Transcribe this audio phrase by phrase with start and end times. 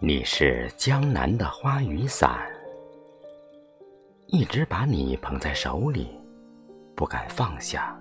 [0.00, 2.44] 你是江南的花雨伞，
[4.26, 6.10] 一直把你捧在手里，
[6.96, 7.96] 不敢放下。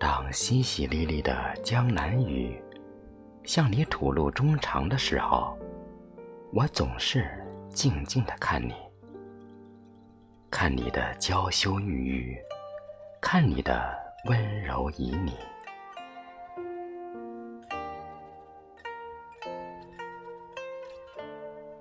[0.00, 2.60] 当淅淅沥沥的江南雨
[3.44, 5.56] 向你吐露衷肠的时候，
[6.52, 7.30] 我总是
[7.70, 8.74] 静静的看你，
[10.50, 12.38] 看你的娇羞玉玉，
[13.26, 13.90] 看你的
[14.26, 15.32] 温柔旖旎。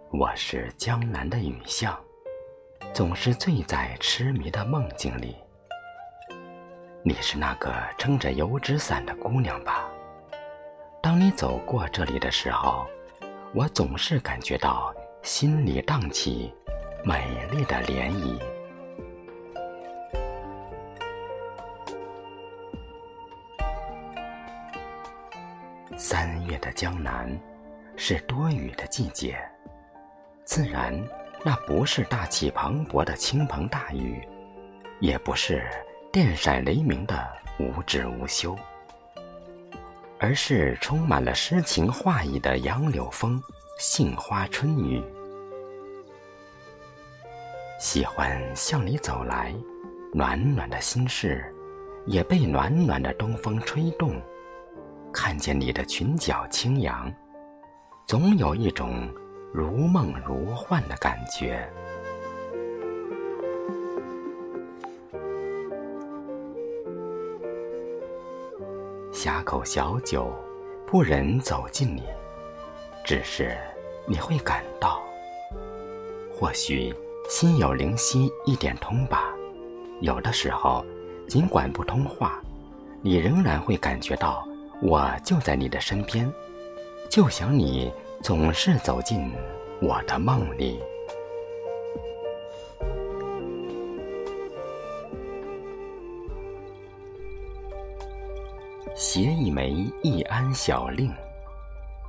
[0.09, 1.99] 我是江南的雨巷，
[2.93, 5.35] 总是醉在痴迷的梦境里。
[7.03, 9.89] 你是那个撑着油纸伞的姑娘吧？
[11.01, 12.87] 当你走过这里的时候，
[13.53, 16.53] 我总是感觉到心里荡起
[17.03, 18.39] 美丽的涟漪。
[26.05, 27.31] 三月的江南，
[27.95, 29.39] 是多雨的季节。
[30.43, 30.93] 自然，
[31.45, 34.21] 那不是大气磅礴的倾盆大雨，
[34.99, 35.65] 也不是
[36.11, 37.25] 电闪雷鸣的
[37.57, 38.53] 无止无休，
[40.19, 43.41] 而是充满了诗情画意的杨柳风、
[43.79, 45.01] 杏花春雨。
[47.79, 49.55] 喜欢向你走来，
[50.13, 51.49] 暖暖的心事，
[52.05, 54.21] 也被暖暖的东风吹动。
[55.13, 57.13] 看见你的裙角轻扬，
[58.07, 59.07] 总有一种。
[59.53, 61.69] 如梦如幻的感觉。
[69.11, 70.33] 呷口小酒，
[70.87, 72.01] 不忍走近你，
[73.05, 73.55] 只是
[74.07, 75.03] 你会感到，
[76.35, 76.91] 或许
[77.29, 79.31] 心有灵犀一点通吧。
[80.01, 80.83] 有的时候，
[81.27, 82.41] 尽管不通话，
[83.03, 84.47] 你仍然会感觉到
[84.83, 86.31] 我就在你的身边，
[87.09, 87.91] 就想你。
[88.21, 89.29] 总是走进
[89.81, 90.81] 我的梦里，
[98.95, 99.71] 携一枚
[100.01, 101.13] 易安小令，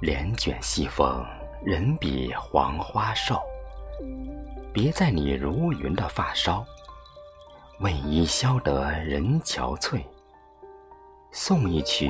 [0.00, 1.26] 帘卷西风，
[1.64, 3.42] 人比黄花瘦。
[4.72, 6.64] 别在你如云的发梢，
[7.80, 10.00] 为伊消得人憔悴。
[11.32, 12.08] 送一曲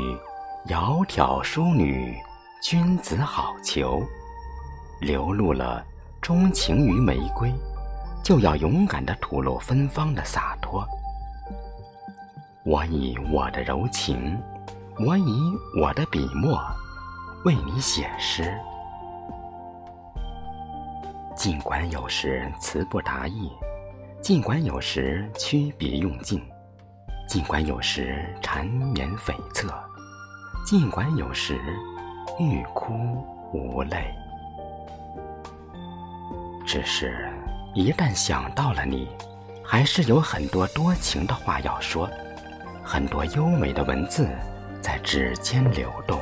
[0.67, 2.17] 窈窕淑女。
[2.63, 4.03] 君子好逑，
[4.99, 5.85] 流露了
[6.23, 7.53] 钟情于玫瑰，
[8.23, 10.83] 就要勇敢的吐露芬芳的洒脱。
[12.65, 14.41] 我以我的柔情，
[15.07, 16.59] 我以我的笔墨，
[17.45, 18.59] 为你写诗。
[21.37, 23.53] 尽管有时词不达意，
[24.23, 26.43] 尽管有时曲笔用尽，
[27.29, 29.69] 尽管有时缠绵悱恻，
[30.65, 31.61] 尽管有时。
[32.37, 32.93] 欲哭
[33.53, 34.13] 无泪，
[36.67, 37.31] 只是，
[37.75, 39.09] 一旦想到了你，
[39.63, 42.11] 还是有很多多情的话要说，
[42.83, 44.29] 很多优美的文字
[44.81, 46.19] 在指尖流动。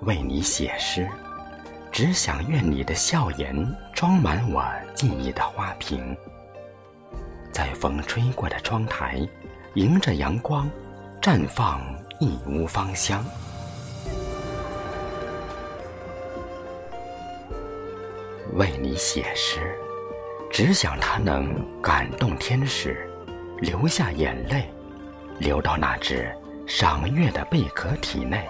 [0.00, 1.08] 为你写诗，
[2.00, 4.64] 只想愿你的笑颜装满我
[4.94, 6.16] 记忆的花瓶。
[7.50, 9.28] 在风吹过的窗台，
[9.74, 10.70] 迎着阳光，
[11.20, 11.82] 绽放
[12.20, 13.24] 一屋芳香。
[18.52, 19.76] 为你写诗，
[20.52, 23.10] 只想它能感动天使，
[23.58, 24.72] 流下眼泪，
[25.40, 26.32] 流到那只
[26.64, 28.48] 赏月的贝壳体内，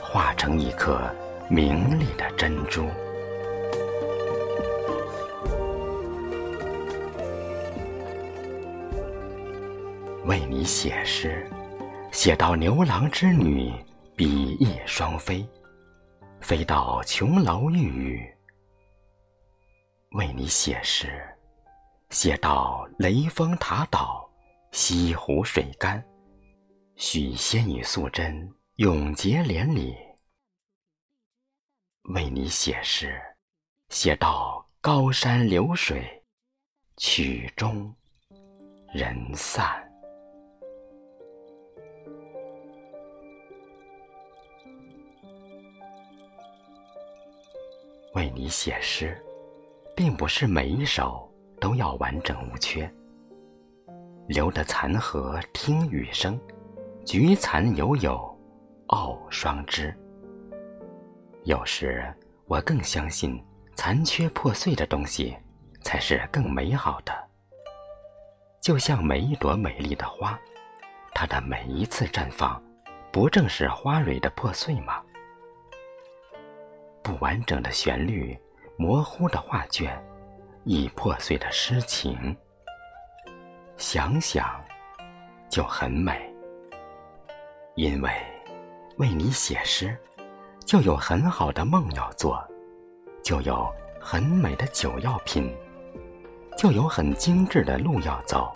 [0.00, 1.12] 化成一颗
[1.54, 2.88] 明丽的珍珠。
[10.24, 11.46] 为你写诗，
[12.10, 13.70] 写到牛郎织女
[14.16, 15.46] 比翼双飞，
[16.40, 18.18] 飞到琼楼玉宇；
[20.12, 21.22] 为你写诗，
[22.08, 24.26] 写到雷峰塔倒，
[24.70, 26.02] 西湖水干，
[26.96, 29.92] 许仙与素贞永结连理；
[32.08, 33.14] 为你写诗，
[33.90, 36.04] 写到高山流水，
[36.96, 37.94] 曲终
[38.92, 39.88] 人散。
[48.14, 49.16] 为你写诗，
[49.94, 52.92] 并不是每一首都要完整无缺。
[54.26, 56.38] 留得残荷听雨声，
[57.06, 58.36] 菊残犹有
[58.88, 59.96] 傲霜枝。
[61.44, 62.04] 有时
[62.46, 63.42] 我更相信
[63.74, 65.36] 残缺破碎的东西
[65.82, 67.12] 才是更美好的。
[68.60, 70.38] 就像每一朵美丽的花，
[71.12, 72.62] 它的每一次绽放，
[73.10, 75.02] 不正是花蕊的破碎吗？
[77.02, 78.38] 不完整的旋律，
[78.76, 80.00] 模糊的画卷，
[80.62, 82.36] 已破碎的诗情，
[83.76, 84.64] 想想
[85.48, 86.32] 就很美。
[87.74, 88.12] 因为
[88.98, 89.96] 为你写诗，
[90.72, 92.42] 就有很好的梦要做，
[93.22, 93.70] 就有
[94.00, 95.54] 很美的酒要品，
[96.56, 98.50] 就有很精致的路要走，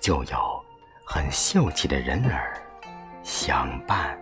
[0.00, 0.64] 就有
[1.04, 2.56] 很秀气的人儿
[3.24, 4.16] 相伴。